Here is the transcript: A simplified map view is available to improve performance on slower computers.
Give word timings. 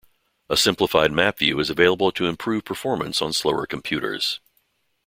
A 0.49 0.57
simplified 0.57 1.11
map 1.11 1.37
view 1.37 1.59
is 1.59 1.69
available 1.69 2.11
to 2.13 2.25
improve 2.25 2.65
performance 2.65 3.21
on 3.21 3.33
slower 3.33 3.67
computers. 3.67 4.39